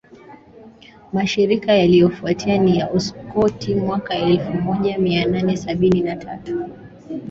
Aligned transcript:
Mashirikisho 1.13 1.71
yaliyofuatia 1.75 2.57
ni 2.57 2.79
ya 2.79 2.91
Uskoti 2.91 3.75
mwaka 3.75 4.15
elfu 4.15 4.51
moja 4.53 4.97
mia 4.97 5.25
nane 5.25 5.57
sabini 5.57 6.01
na 6.01 6.15
tatu 6.15 6.69